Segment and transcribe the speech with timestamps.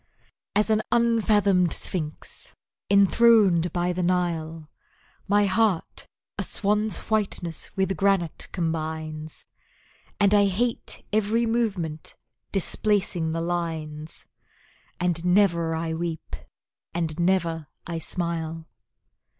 [0.55, 2.55] As an unfathomed sphinx,
[2.89, 4.67] enthroned by the Nile,
[5.27, 6.07] My heart
[6.39, 9.45] a swan's whiteness with granite combines,
[10.19, 12.15] And I hate every movement,
[12.51, 14.25] displacing the lines,
[14.99, 16.35] And never I weep
[16.95, 18.67] and never I smile.